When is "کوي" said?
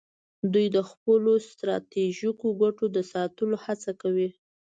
4.01-4.29